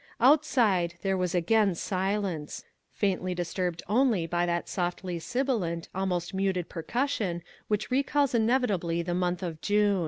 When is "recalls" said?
7.91-8.33